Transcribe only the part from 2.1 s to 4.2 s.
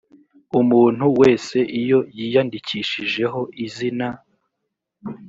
yiyandikishijeho izina